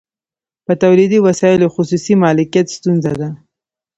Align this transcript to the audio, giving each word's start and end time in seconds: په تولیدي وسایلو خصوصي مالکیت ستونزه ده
په 0.65 0.73
تولیدي 0.83 1.19
وسایلو 1.27 1.71
خصوصي 1.75 2.13
مالکیت 2.23 2.67
ستونزه 2.77 3.11
ده 3.19 3.29